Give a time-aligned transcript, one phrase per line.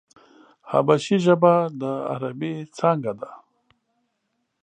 [0.71, 3.31] حبشي ژبه د عربي څانگه ده.